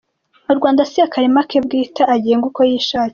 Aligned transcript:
U 0.51 0.53
Rwanda 0.57 0.81
si 0.91 0.97
akarima 1.07 1.41
ke 1.49 1.57
bwite 1.65 2.01
agenga 2.15 2.45
uko 2.49 2.61
yishakiye. 2.69 3.09